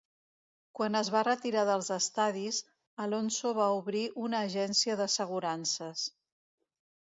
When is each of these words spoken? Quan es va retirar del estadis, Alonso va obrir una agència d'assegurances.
Quan 0.77 0.99
es 0.99 1.11
va 1.15 1.19
retirar 1.27 1.65
del 1.69 1.83
estadis, 1.97 2.63
Alonso 3.05 3.53
va 3.59 3.69
obrir 3.83 4.03
una 4.25 4.43
agència 4.49 4.99
d'assegurances. 5.05 6.11